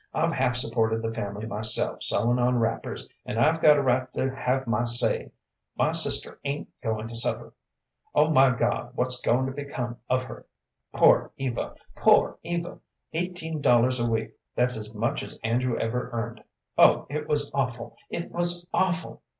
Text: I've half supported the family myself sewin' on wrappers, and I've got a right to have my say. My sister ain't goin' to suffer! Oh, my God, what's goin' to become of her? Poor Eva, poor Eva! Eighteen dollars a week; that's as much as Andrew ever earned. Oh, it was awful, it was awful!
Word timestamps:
I've 0.15 0.31
half 0.31 0.55
supported 0.55 1.03
the 1.03 1.13
family 1.13 1.45
myself 1.45 2.01
sewin' 2.01 2.39
on 2.39 2.57
wrappers, 2.57 3.07
and 3.23 3.39
I've 3.39 3.61
got 3.61 3.77
a 3.77 3.83
right 3.83 4.11
to 4.13 4.35
have 4.35 4.65
my 4.65 4.83
say. 4.83 5.29
My 5.77 5.91
sister 5.91 6.39
ain't 6.43 6.69
goin' 6.81 7.07
to 7.07 7.15
suffer! 7.15 7.53
Oh, 8.15 8.31
my 8.33 8.49
God, 8.49 8.93
what's 8.95 9.21
goin' 9.21 9.45
to 9.45 9.51
become 9.51 9.97
of 10.09 10.23
her? 10.23 10.47
Poor 10.91 11.29
Eva, 11.37 11.75
poor 11.95 12.39
Eva! 12.41 12.79
Eighteen 13.13 13.61
dollars 13.61 13.99
a 13.99 14.09
week; 14.09 14.33
that's 14.55 14.75
as 14.75 14.91
much 14.91 15.21
as 15.21 15.37
Andrew 15.43 15.77
ever 15.77 16.09
earned. 16.11 16.43
Oh, 16.79 17.05
it 17.11 17.27
was 17.27 17.51
awful, 17.53 17.95
it 18.09 18.31
was 18.31 18.65
awful! 18.73 19.21